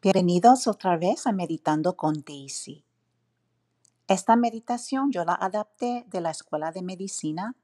Bienvenidos 0.00 0.68
otra 0.68 0.96
vez 0.96 1.26
a 1.26 1.32
Meditando 1.32 1.96
con 1.96 2.22
Daisy. 2.22 2.84
Esta 4.06 4.36
meditación 4.36 5.10
yo 5.10 5.24
la 5.24 5.34
adapté 5.34 6.06
de 6.08 6.20
la 6.20 6.30
Escuela 6.30 6.70
de 6.70 6.82
Medicina 6.82 7.56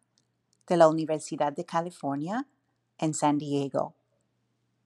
de 0.66 0.76
la 0.76 0.88
Universidad 0.88 1.52
de 1.52 1.64
California 1.64 2.48
en 2.98 3.14
San 3.14 3.38
Diego. 3.38 3.94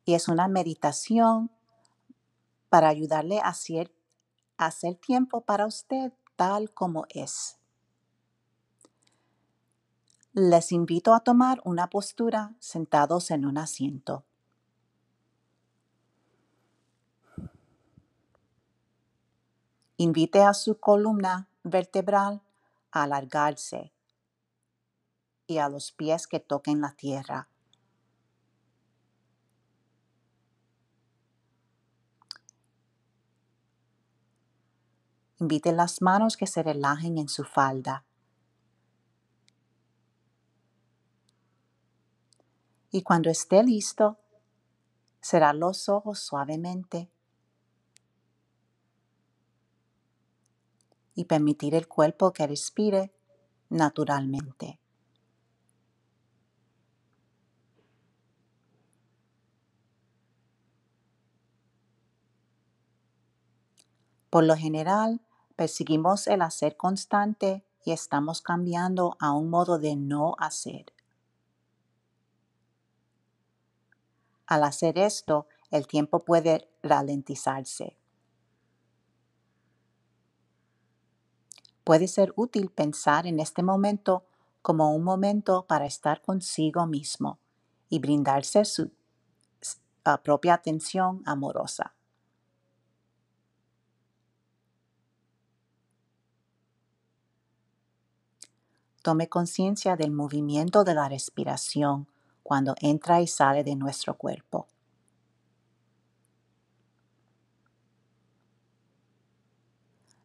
Y 0.05 0.13
es 0.13 0.29
una 0.29 0.47
meditación 0.47 1.51
para 2.69 2.91
ayudarle 2.91 3.39
a 3.39 3.49
hacer, 3.49 3.95
a 4.59 4.71
tiempo 5.01 5.41
para 5.41 5.65
usted 5.65 6.13
tal 6.37 6.71
como 6.75 7.07
es. 7.09 7.57
Les 10.35 10.71
invito 10.71 11.15
a 11.15 11.21
tomar 11.21 11.63
una 11.65 11.89
postura 11.89 12.55
sentados 12.59 13.31
en 13.31 13.47
un 13.47 13.57
asiento. 13.57 14.28
Invite 20.01 20.45
a 20.45 20.55
su 20.55 20.79
columna 20.79 21.49
vertebral 21.65 22.41
a 22.93 23.03
alargarse 23.03 23.93
y 25.49 25.59
a 25.59 25.69
los 25.69 25.91
pies 25.91 26.29
que 26.29 26.39
toquen 26.39 26.81
la 26.81 26.93
tierra. 26.93 27.49
Invite 35.41 35.73
las 35.73 36.01
manos 36.01 36.37
que 36.37 36.47
se 36.47 36.63
relajen 36.63 37.19
en 37.19 37.29
su 37.29 37.43
falda. 37.43 38.05
Y 42.93 43.03
cuando 43.03 43.31
esté 43.31 43.65
listo, 43.65 44.17
cerrar 45.21 45.57
los 45.57 45.89
ojos 45.89 46.21
suavemente 46.21 47.11
y 51.19 51.25
permitir 51.25 51.75
el 51.75 51.89
cuerpo 51.89 52.33
que 52.33 52.47
respire 52.47 53.11
naturalmente. 53.71 54.79
Por 64.31 64.45
lo 64.45 64.55
general, 64.55 65.21
perseguimos 65.57 66.29
el 66.29 66.41
hacer 66.41 66.77
constante 66.77 67.65
y 67.85 67.91
estamos 67.91 68.41
cambiando 68.41 69.17
a 69.19 69.33
un 69.33 69.51
modo 69.51 69.81
de 69.81 69.97
no 69.97 70.37
hacer. 70.39 70.93
Al 74.47 74.63
hacer 74.63 74.99
esto, 74.99 75.49
el 75.73 75.89
tiempo 75.89 76.21
puede 76.21 76.71
ralentizarse. 76.85 77.97
Puede 81.89 82.07
ser 82.07 82.35
útil 82.37 82.69
pensar 82.69 83.27
en 83.27 83.41
este 83.41 83.63
momento 83.63 84.27
como 84.61 84.95
un 84.95 85.03
momento 85.03 85.65
para 85.67 85.87
estar 85.87 86.21
consigo 86.21 86.87
mismo 86.87 87.39
y 87.89 87.99
brindarse 87.99 88.67
su 88.67 88.91
propia 90.23 90.53
atención 90.53 91.23
amorosa. 91.25 91.95
Tome 99.01 99.31
conciencia 99.31 99.97
del 99.97 100.11
movimiento 100.11 100.85
de 100.85 100.93
la 100.93 101.09
respiración 101.09 102.07
cuando 102.43 102.75
entra 102.83 103.23
y 103.23 103.27
sale 103.27 103.65
de 103.65 103.77
nuestro 103.77 104.19
cuerpo. 104.19 104.67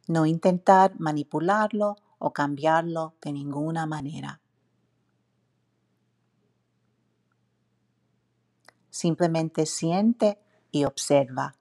No 0.07 0.25
intentar 0.25 0.93
manipularlo 0.99 1.95
o 2.19 2.33
cambiarlo 2.33 3.15
de 3.21 3.33
ninguna 3.33 3.85
manera. 3.85 4.41
Simplemente 8.89 9.65
siente 9.65 10.39
y 10.71 10.85
observa. 10.85 11.55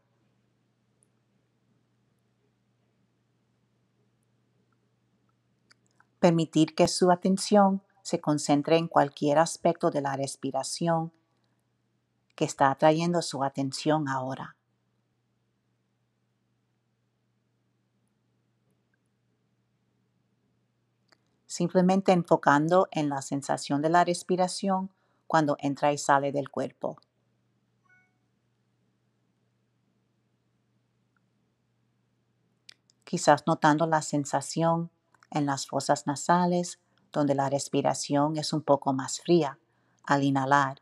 Permitir 6.19 6.75
que 6.75 6.87
su 6.89 7.11
atención 7.11 7.83
se 8.03 8.21
concentre 8.21 8.77
en 8.77 8.89
cualquier 8.89 9.39
aspecto 9.39 9.91
de 9.91 10.03
la 10.03 10.17
respiración 10.17 11.13
que 12.37 12.45
está 12.45 12.71
atrayendo 12.71 13.23
su 13.23 13.43
atención 13.43 14.09
ahora. 14.09 14.57
Simplemente 21.53 22.13
enfocando 22.13 22.89
en 22.93 23.11
la 23.11 23.21
sensación 23.21 23.83
de 23.83 23.91
la 23.91 24.05
respiración 24.05 24.91
cuando 25.27 25.59
entra 25.59 25.93
y 25.93 25.99
sale 25.99 26.33
del 26.33 26.49
cuerpo. 26.49 26.97
Quizás 33.05 33.47
notando 33.47 33.87
la 33.87 34.01
sensación 34.01 34.91
en 35.31 35.45
las 35.45 35.67
fosas 35.67 36.07
nasales 36.07 36.81
donde 37.13 37.35
la 37.35 37.51
respiración 37.51 38.39
es 38.39 38.55
un 38.55 38.63
poco 38.63 38.95
más 38.95 39.21
fría 39.21 39.59
al 40.05 40.25
inhalar 40.25 40.81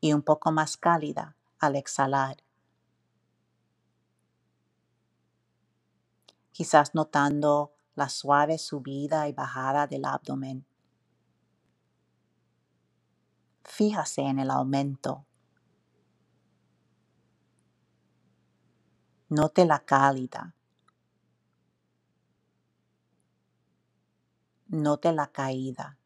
y 0.00 0.14
un 0.14 0.22
poco 0.22 0.50
más 0.50 0.76
cálida 0.76 1.36
al 1.60 1.76
exhalar. 1.76 2.38
Quizás 6.50 6.92
notando 6.92 7.75
la 7.96 8.10
suave 8.10 8.58
subida 8.58 9.26
y 9.26 9.32
bajada 9.32 9.86
del 9.86 10.04
abdomen. 10.04 10.66
Fíjase 13.64 14.20
en 14.20 14.38
el 14.38 14.50
aumento. 14.50 15.26
Note 19.30 19.64
la 19.64 19.80
cálida. 19.80 20.54
Note 24.68 25.12
la 25.12 25.26
caída. 25.32 25.98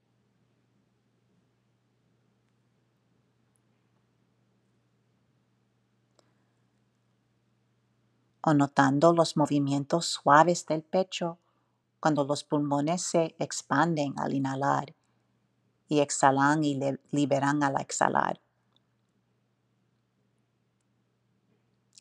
O 8.42 8.54
notando 8.54 9.12
los 9.12 9.36
movimientos 9.36 10.06
suaves 10.06 10.64
del 10.66 10.82
pecho 10.82 11.38
cuando 12.00 12.24
los 12.24 12.44
pulmones 12.44 13.02
se 13.02 13.36
expanden 13.38 14.18
al 14.18 14.34
inhalar 14.34 14.94
y 15.88 16.00
exhalan 16.00 16.64
y 16.64 16.80
liberan 17.10 17.62
al 17.62 17.80
exhalar. 17.80 18.40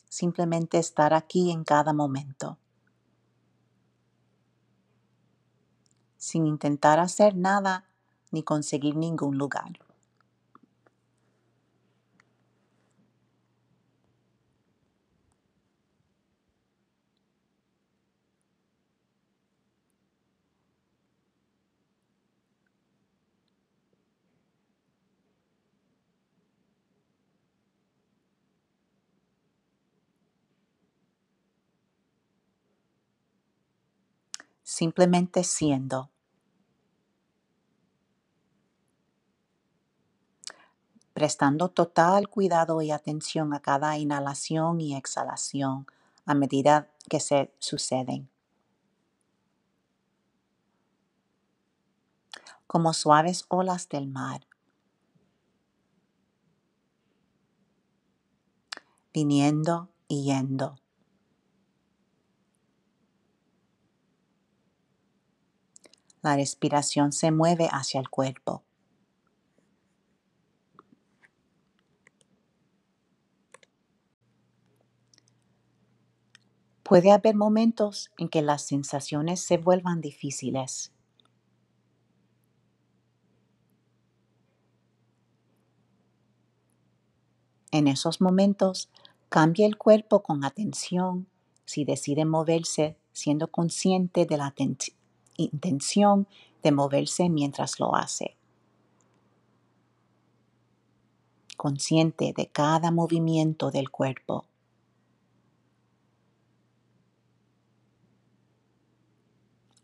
Simplemente 0.08 0.78
estar 0.78 1.14
aquí 1.14 1.52
en 1.52 1.64
cada 1.64 1.94
momento. 1.94 2.58
sin 6.20 6.46
intentar 6.46 7.00
hacer 7.00 7.36
nada 7.36 7.86
ni 8.32 8.44
conseguir 8.44 8.96
ningún 8.96 9.38
lugar. 9.38 9.80
Simplemente 34.80 35.44
siendo. 35.44 36.10
prestando 41.12 41.68
total 41.68 42.30
cuidado 42.30 42.82
y 42.82 42.92
atención 42.92 43.54
a 43.54 43.60
cada 43.60 43.98
inhalación 43.98 44.80
y 44.80 44.96
exhalación 44.96 45.86
a 46.26 46.34
medida 46.34 46.88
que 47.10 47.20
se 47.20 47.54
suceden. 47.60 48.30
Como 52.68 52.94
suaves 52.94 53.44
olas 53.50 53.90
del 53.90 54.08
mar, 54.08 54.48
viniendo 59.14 59.90
y 60.08 60.24
yendo. 60.24 60.78
La 66.22 66.36
respiración 66.36 67.12
se 67.12 67.32
mueve 67.32 67.70
hacia 67.72 68.00
el 68.00 68.10
cuerpo. 68.10 68.64
Puede 76.84 77.12
haber 77.12 77.36
momentos 77.36 78.12
en 78.18 78.30
que 78.30 78.42
las 78.42 78.64
sensaciones 78.64 79.42
se 79.42 79.58
vuelvan 79.58 80.02
difíciles. 80.02 80.92
En 87.72 87.88
esos 87.88 88.20
momentos, 88.20 88.90
cambie 89.30 89.68
el 89.68 89.78
cuerpo 89.78 90.24
con 90.24 90.44
atención 90.44 91.28
si 91.66 91.86
decide 91.86 92.26
moverse, 92.26 92.98
siendo 93.14 93.52
consciente 93.52 94.26
de 94.26 94.38
la 94.38 94.48
intención 95.44 96.28
de 96.64 96.72
moverse 96.72 97.30
mientras 97.30 97.80
lo 97.80 97.96
hace. 97.96 98.36
Consciente 101.58 102.34
de 102.36 102.48
cada 102.48 102.92
movimiento 102.92 103.72
del 103.72 103.90
cuerpo. 103.90 104.46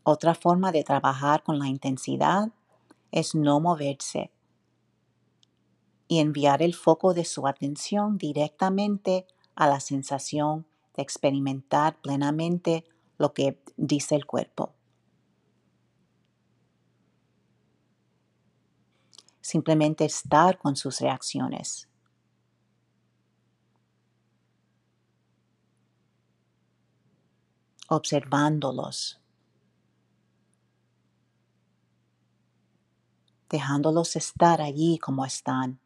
Otra 0.02 0.34
forma 0.34 0.70
de 0.70 0.84
trabajar 0.84 1.42
con 1.42 1.58
la 1.58 1.66
intensidad 1.66 2.50
es 3.10 3.34
no 3.34 3.58
moverse 3.58 4.30
y 6.06 6.20
enviar 6.20 6.62
el 6.62 6.74
foco 6.74 7.12
de 7.12 7.24
su 7.24 7.46
atención 7.46 8.16
directamente 8.16 9.26
a 9.56 9.66
la 9.66 9.80
sensación 9.80 10.66
de 10.94 11.02
experimentar 11.02 12.00
plenamente 12.00 12.84
lo 13.18 13.32
que 13.32 13.58
dice 13.76 14.14
el 14.14 14.26
cuerpo. 14.26 14.75
Simplemente 19.46 20.04
estar 20.04 20.58
con 20.58 20.74
sus 20.74 20.98
reacciones. 20.98 21.88
Observándolos. 27.86 29.20
Dejándolos 33.48 34.16
estar 34.16 34.60
allí 34.60 34.98
como 34.98 35.24
están. 35.24 35.78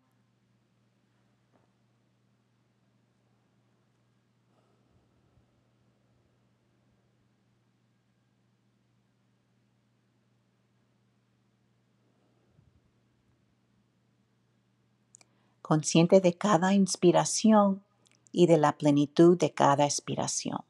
Consciente 15.70 16.20
de 16.20 16.34
cada 16.34 16.74
inspiración 16.74 17.84
y 18.32 18.48
de 18.48 18.58
la 18.58 18.76
plenitud 18.76 19.38
de 19.38 19.52
cada 19.52 19.84
expiración. 19.84 20.64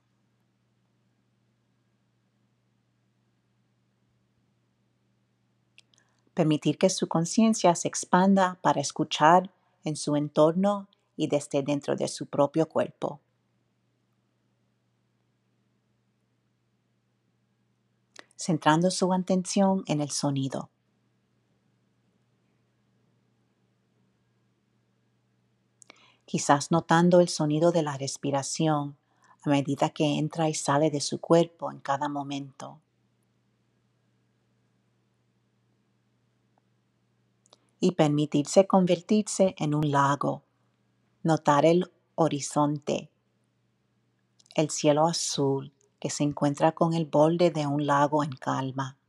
Permitir 6.34 6.76
que 6.76 6.90
su 6.90 7.08
conciencia 7.08 7.74
se 7.76 7.88
expanda 7.88 8.58
para 8.60 8.82
escuchar 8.82 9.50
en 9.84 9.96
su 9.96 10.16
entorno 10.16 10.86
y 11.16 11.28
desde 11.28 11.62
dentro 11.62 11.96
de 11.96 12.06
su 12.06 12.26
propio 12.26 12.68
cuerpo. 12.68 13.20
Centrando 18.36 18.90
su 18.90 19.10
atención 19.14 19.82
en 19.86 20.02
el 20.02 20.10
sonido. 20.10 20.68
Quizás 26.30 26.70
notando 26.70 27.18
el 27.18 27.28
sonido 27.28 27.72
de 27.72 27.82
la 27.82 27.96
respiración 27.96 28.96
a 29.42 29.50
medida 29.50 29.90
que 29.90 30.16
entra 30.16 30.48
y 30.48 30.54
sale 30.54 30.88
de 30.88 31.00
su 31.00 31.20
cuerpo 31.20 31.72
en 31.72 31.80
cada 31.80 32.08
momento. 32.08 32.78
Y 37.80 37.96
permitirse 37.96 38.68
convertirse 38.68 39.56
en 39.58 39.74
un 39.74 39.90
lago, 39.90 40.44
notar 41.24 41.66
el 41.66 41.90
horizonte, 42.14 43.10
el 44.54 44.70
cielo 44.70 45.08
azul 45.08 45.72
que 45.98 46.10
se 46.10 46.22
encuentra 46.22 46.70
con 46.70 46.94
el 46.94 47.06
borde 47.06 47.50
de 47.50 47.66
un 47.66 47.86
lago 47.86 48.22
en 48.22 48.30
calma. 48.30 48.99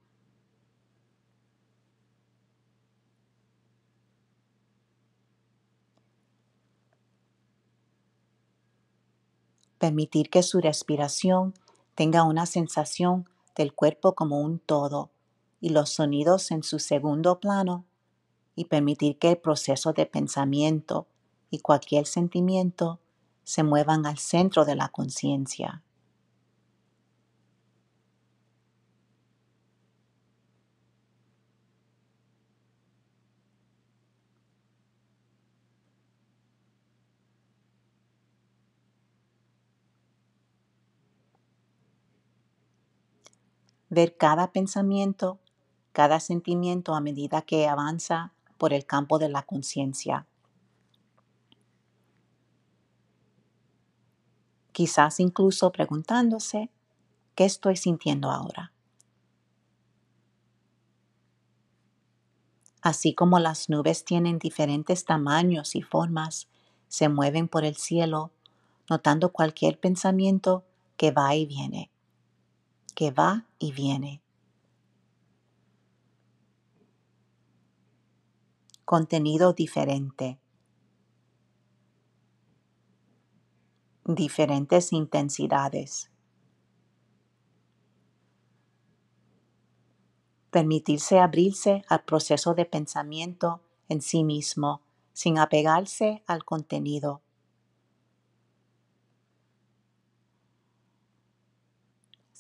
Permitir 9.82 10.30
que 10.30 10.44
su 10.44 10.62
respiración 10.62 11.56
tenga 11.96 12.22
una 12.22 12.46
sensación 12.46 13.28
del 13.56 13.74
cuerpo 13.74 14.14
como 14.14 14.40
un 14.40 14.60
todo 14.60 15.10
y 15.60 15.70
los 15.70 15.90
sonidos 15.90 16.52
en 16.52 16.62
su 16.62 16.78
segundo 16.78 17.40
plano 17.40 17.84
y 18.56 18.66
permitir 18.66 19.18
que 19.18 19.32
el 19.32 19.38
proceso 19.40 19.92
de 19.92 20.06
pensamiento 20.06 21.08
y 21.50 21.62
cualquier 21.62 22.06
sentimiento 22.06 23.00
se 23.44 23.64
muevan 23.64 24.06
al 24.06 24.20
centro 24.20 24.66
de 24.66 24.76
la 24.76 24.90
conciencia. 24.90 25.82
Ver 43.92 44.16
cada 44.16 44.54
pensamiento, 44.54 45.38
cada 45.92 46.22
sentimiento 46.22 46.96
a 46.96 47.02
medida 47.02 47.42
que 47.42 47.68
avanza 47.68 48.32
por 48.58 48.72
el 48.72 48.86
campo 48.86 49.20
de 49.20 49.28
la 49.28 49.44
conciencia. 49.44 50.26
Quizás 54.72 55.20
incluso 55.20 55.74
preguntándose, 55.74 56.70
¿qué 57.36 57.44
estoy 57.44 57.76
sintiendo 57.76 58.32
ahora? 58.32 58.72
Así 62.82 63.14
como 63.14 63.40
las 63.40 63.70
nubes 63.70 64.06
tienen 64.06 64.40
diferentes 64.40 65.04
tamaños 65.04 65.76
y 65.76 65.82
formas, 65.82 66.48
se 66.88 67.10
mueven 67.10 67.50
por 67.50 67.66
el 67.66 67.76
cielo, 67.76 68.32
notando 68.90 69.34
cualquier 69.34 69.78
pensamiento 69.78 70.64
que 70.96 71.12
va 71.12 71.36
y 71.36 71.46
viene 71.46 71.91
que 72.92 73.12
va 73.12 73.46
y 73.60 73.72
viene. 73.72 74.22
Contenido 78.86 79.54
diferente. 79.54 80.40
Diferentes 84.06 84.92
intensidades. 84.92 86.12
Permitirse 90.50 91.20
abrirse 91.20 91.84
al 91.88 92.04
proceso 92.04 92.54
de 92.54 92.66
pensamiento 92.66 93.62
en 93.88 94.02
sí 94.02 94.24
mismo 94.24 94.82
sin 95.14 95.38
apegarse 95.38 96.24
al 96.28 96.44
contenido 96.44 97.22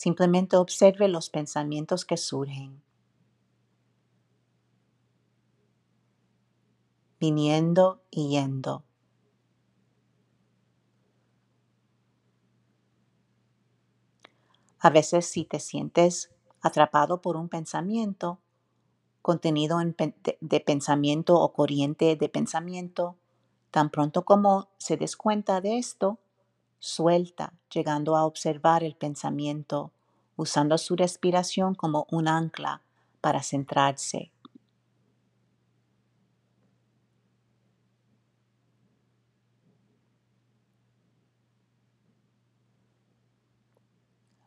Simplemente 0.03 0.57
observe 0.57 1.07
los 1.07 1.29
pensamientos 1.29 2.05
que 2.05 2.17
surgen, 2.17 2.81
viniendo 7.19 8.01
y 8.09 8.29
yendo. 8.29 8.83
A 14.79 14.89
veces 14.89 15.27
si 15.27 15.45
te 15.45 15.59
sientes 15.59 16.31
atrapado 16.61 17.21
por 17.21 17.37
un 17.37 17.47
pensamiento, 17.47 18.39
contenido 19.21 19.77
de 20.39 20.59
pensamiento 20.61 21.39
o 21.39 21.53
corriente 21.53 22.15
de 22.15 22.27
pensamiento, 22.27 23.17
tan 23.69 23.91
pronto 23.91 24.25
como 24.25 24.71
se 24.79 24.97
des 24.97 25.15
cuenta 25.15 25.61
de 25.61 25.77
esto, 25.77 26.17
suelta, 26.81 27.53
llegando 27.73 28.17
a 28.17 28.25
observar 28.25 28.83
el 28.83 28.95
pensamiento, 28.95 29.91
usando 30.35 30.77
su 30.79 30.95
respiración 30.95 31.75
como 31.75 32.07
un 32.09 32.27
ancla 32.27 32.81
para 33.21 33.43
centrarse. 33.43 34.31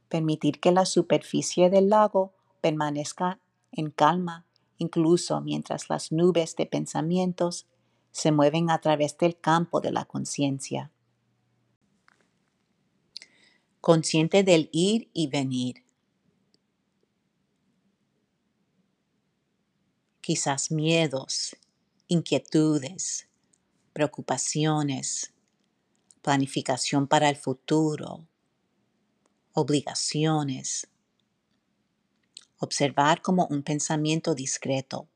Permitir 0.08 0.60
que 0.60 0.72
la 0.72 0.86
superficie 0.86 1.70
del 1.70 1.88
lago 1.88 2.32
permanezca 2.60 3.38
en 3.70 3.90
calma, 3.90 4.44
incluso 4.78 5.40
mientras 5.40 5.88
las 5.88 6.10
nubes 6.10 6.56
de 6.56 6.66
pensamientos 6.66 7.66
se 8.10 8.32
mueven 8.32 8.70
a 8.70 8.80
través 8.80 9.16
del 9.18 9.36
campo 9.36 9.80
de 9.80 9.92
la 9.92 10.04
conciencia. 10.04 10.90
Consciente 13.84 14.44
del 14.44 14.70
ir 14.72 15.10
y 15.12 15.26
venir. 15.26 15.84
Quizás 20.22 20.70
miedos, 20.70 21.54
inquietudes, 22.08 23.28
preocupaciones, 23.92 25.34
planificación 26.22 27.06
para 27.06 27.28
el 27.28 27.36
futuro, 27.36 28.26
obligaciones. 29.52 30.88
Observar 32.56 33.20
como 33.20 33.46
un 33.48 33.62
pensamiento 33.62 34.34
discreto. 34.34 35.10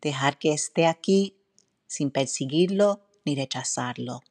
Dejar 0.00 0.38
que 0.38 0.54
esté 0.54 0.86
aquí 0.86 1.36
sin 1.86 2.10
perseguirlo 2.10 3.04
ni 3.26 3.34
rechazarlo. 3.34 4.22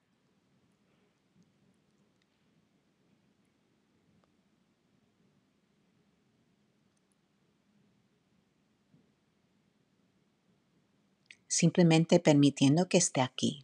Simplemente 11.53 12.19
permitiendo 12.19 12.87
que 12.89 12.97
esté 12.97 13.21
aquí. 13.21 13.63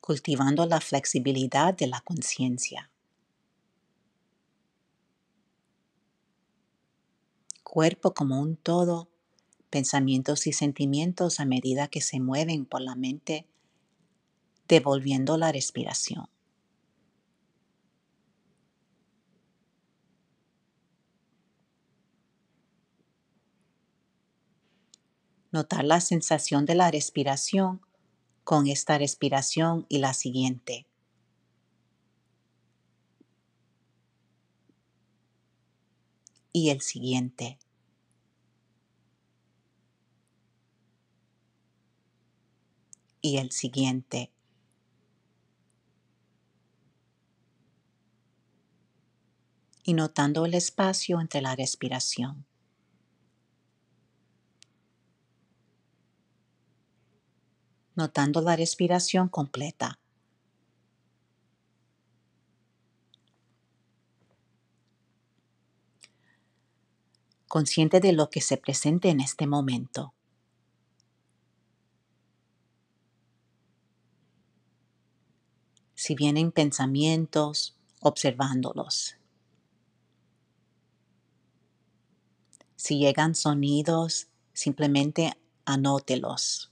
cultivando 0.00 0.66
la 0.66 0.80
flexibilidad 0.80 1.74
de 1.74 1.88
la 1.88 2.00
conciencia. 2.00 2.92
Cuerpo 7.64 8.14
como 8.14 8.40
un 8.40 8.56
todo, 8.56 9.08
pensamientos 9.68 10.46
y 10.46 10.52
sentimientos 10.52 11.40
a 11.40 11.44
medida 11.44 11.88
que 11.88 12.00
se 12.00 12.20
mueven 12.20 12.66
por 12.66 12.82
la 12.82 12.94
mente, 12.94 13.48
devolviendo 14.68 15.36
la 15.38 15.50
respiración. 15.50 16.28
Notar 25.56 25.86
la 25.86 26.02
sensación 26.02 26.66
de 26.66 26.74
la 26.74 26.90
respiración 26.90 27.80
con 28.44 28.66
esta 28.66 28.98
respiración 28.98 29.86
y 29.88 30.00
la 30.00 30.12
siguiente. 30.12 30.86
Y 36.52 36.68
el 36.68 36.82
siguiente. 36.82 37.58
Y 43.22 43.38
el 43.38 43.50
siguiente. 43.50 44.30
Y 49.84 49.94
notando 49.94 50.44
el 50.44 50.52
espacio 50.52 51.18
entre 51.18 51.40
la 51.40 51.56
respiración. 51.56 52.44
Notando 57.96 58.40
la 58.42 58.54
respiración 58.54 59.28
completa. 59.28 59.98
Consciente 67.48 68.00
de 68.00 68.12
lo 68.12 68.28
que 68.28 68.40
se 68.40 68.58
presente 68.58 69.08
en 69.08 69.20
este 69.20 69.46
momento. 69.46 70.12
Si 75.94 76.14
vienen 76.14 76.52
pensamientos, 76.52 77.76
observándolos. 78.00 79.16
Si 82.76 82.98
llegan 82.98 83.34
sonidos, 83.34 84.28
simplemente 84.52 85.32
anótelos. 85.64 86.70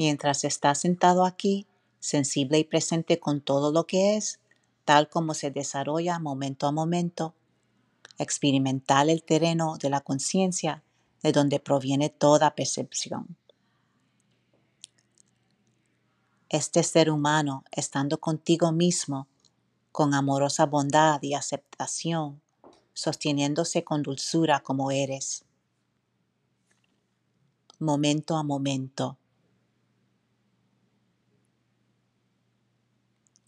Mientras 0.00 0.44
está 0.44 0.74
sentado 0.74 1.26
aquí, 1.26 1.66
sensible 1.98 2.58
y 2.58 2.64
presente 2.64 3.20
con 3.20 3.42
todo 3.42 3.70
lo 3.70 3.86
que 3.86 4.16
es, 4.16 4.40
tal 4.86 5.10
como 5.10 5.34
se 5.34 5.50
desarrolla 5.50 6.18
momento 6.18 6.66
a 6.66 6.72
momento, 6.72 7.34
experimentar 8.16 9.10
el 9.10 9.22
terreno 9.22 9.76
de 9.76 9.90
la 9.90 10.00
conciencia 10.00 10.82
de 11.22 11.32
donde 11.32 11.60
proviene 11.60 12.08
toda 12.08 12.54
percepción. 12.54 13.36
Este 16.48 16.82
ser 16.82 17.10
humano, 17.10 17.64
estando 17.70 18.20
contigo 18.20 18.72
mismo, 18.72 19.28
con 19.92 20.14
amorosa 20.14 20.64
bondad 20.64 21.20
y 21.20 21.34
aceptación, 21.34 22.40
sosteniéndose 22.94 23.84
con 23.84 24.02
dulzura 24.02 24.60
como 24.60 24.90
eres, 24.90 25.44
momento 27.78 28.38
a 28.38 28.42
momento, 28.42 29.18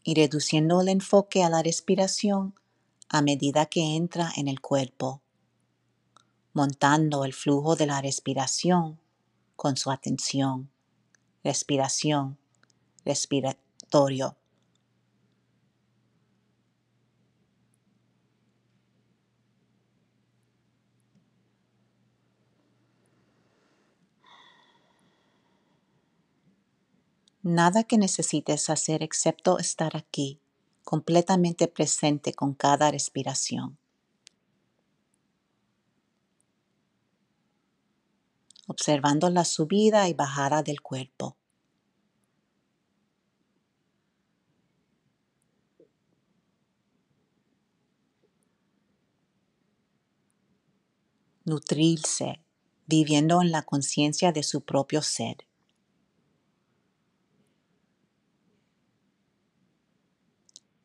y 0.04 0.14
reduciendo 0.14 0.80
el 0.80 0.88
enfoque 0.88 1.42
a 1.42 1.49
la 1.49 1.62
respiración 1.62 2.54
a 3.09 3.23
medida 3.23 3.66
que 3.66 3.97
entra 3.97 4.32
en 4.37 4.49
el 4.49 4.61
cuerpo, 4.61 5.23
montando 6.52 7.25
el 7.25 7.32
flujo 7.32 7.76
de 7.76 7.87
la 7.87 8.00
respiración 8.00 8.99
con 9.56 9.76
su 9.76 9.90
atención, 9.90 10.71
respiración, 11.44 12.38
respiratorio. 13.04 14.37
Nada 27.44 27.82
que 27.82 27.99
necesites 27.99 28.70
hacer 28.70 29.02
excepto 29.02 29.58
estar 29.58 29.96
aquí, 29.96 30.38
completamente 30.84 31.66
presente 31.66 32.34
con 32.34 32.54
cada 32.54 32.88
respiración. 32.92 33.78
Observando 38.68 39.28
la 39.28 39.44
subida 39.44 40.08
y 40.08 40.14
bajada 40.14 40.62
del 40.62 40.82
cuerpo. 40.82 41.37
Nutrirse, 51.44 52.40
viviendo 52.87 53.42
en 53.42 53.50
la 53.50 53.62
conciencia 53.62 54.30
de 54.30 54.44
su 54.44 54.61
propio 54.61 55.02
ser. 55.02 55.38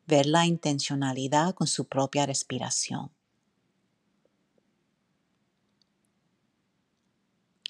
Ver 0.08 0.24
la 0.24 0.46
intencionalidad 0.46 1.54
con 1.54 1.66
su 1.66 1.84
propia 1.84 2.24
respiración. 2.24 3.12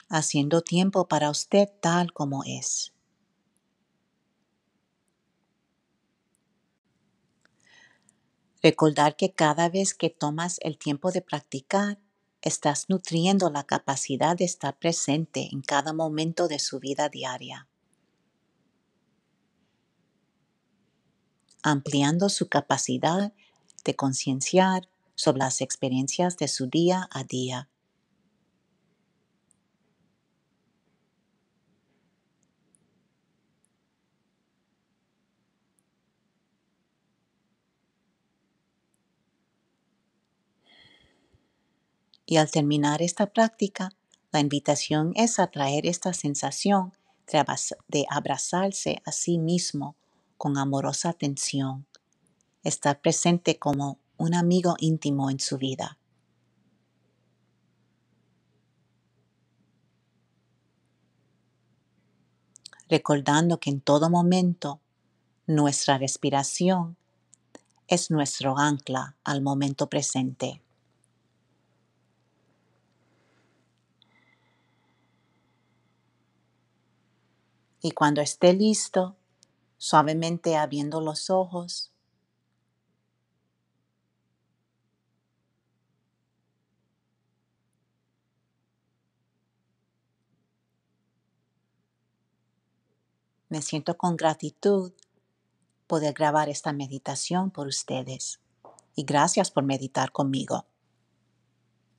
Haciendo 0.09 0.63
tiempo 0.63 1.09
para 1.09 1.31
usted 1.31 1.69
tal 1.81 2.13
como 2.13 2.45
es. 2.45 2.95
Recordar 8.63 9.17
que 9.17 9.33
cada 9.33 9.69
vez 9.69 9.93
que 9.93 10.09
tomas 10.09 10.59
el 10.63 10.79
tiempo 10.79 11.11
de 11.11 11.23
practicar, 11.23 11.99
estás 12.41 12.89
nutriendo 12.89 13.51
la 13.51 13.65
capacidad 13.65 14.37
de 14.37 14.45
estar 14.45 14.79
presente 14.79 15.49
en 15.53 15.61
cada 15.61 15.93
momento 15.93 16.47
de 16.47 16.61
su 16.61 16.79
vida 16.79 17.09
diaria. 17.09 17.67
Ampliando 21.63 22.29
su 22.29 22.49
capacidad 22.49 23.33
de 23.85 23.97
concienciar 23.97 24.89
sobre 25.15 25.41
las 25.41 25.61
experiencias 25.61 26.37
de 26.37 26.49
su 26.49 26.67
día 26.67 27.09
a 27.11 27.25
día. 27.25 27.69
Y 42.27 42.37
al 42.37 42.51
terminar 42.51 43.01
esta 43.01 43.33
práctica, 43.33 43.91
la 44.33 44.41
invitación 44.41 45.13
es 45.17 45.39
a 45.39 45.47
traer 45.47 45.87
esta 45.87 46.13
sensación 46.13 46.93
de 47.89 48.07
abrazarse 48.11 49.03
a 49.05 49.13
sí 49.13 49.39
mismo 49.39 49.97
con 50.39 50.57
amorosa 50.57 51.11
atención, 51.11 51.87
estar 52.63 53.01
presente 53.01 53.59
como 53.59 53.99
un 54.17 54.35
amigo 54.35 54.77
íntimo 54.79 55.31
en 55.31 55.41
su 55.41 55.59
vida. 55.59 55.99
recordando 62.89 63.61
que 63.61 63.71
en 63.71 63.81
todo 63.81 64.11
momento 64.11 64.81
nuestra 65.47 65.99
respiración 65.99 66.97
es 67.87 68.11
nuestro 68.11 68.59
ancla 68.59 69.17
al 69.25 69.43
momento 69.43 69.89
presente. 69.89 70.63
Y 77.81 77.93
cuando 77.93 78.21
esté 78.21 78.53
listo, 78.53 79.17
suavemente 79.79 80.57
abriendo 80.57 81.01
los 81.01 81.31
ojos, 81.31 81.93
me 93.49 93.63
siento 93.63 93.97
con 93.97 94.17
gratitud 94.17 94.93
poder 95.87 96.13
grabar 96.13 96.49
esta 96.49 96.73
meditación 96.73 97.51
por 97.51 97.67
ustedes. 97.67 98.41
Y 98.95 99.05
gracias 99.05 99.51
por 99.51 99.65
meditar 99.65 100.13
conmigo. 100.13 100.67